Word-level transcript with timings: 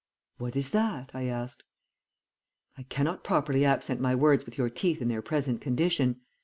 "'What 0.39 0.55
is 0.55 0.71
that?' 0.71 1.11
I 1.13 1.27
asked. 1.27 1.61
"'I 2.75 2.81
cannot 2.89 3.23
properly 3.23 3.63
accent 3.63 4.01
my 4.01 4.15
words 4.15 4.47
with 4.47 4.57
your 4.57 4.67
teeth 4.71 4.99
in 4.99 5.09
their 5.09 5.21
present 5.21 5.61
condition. 5.61 6.21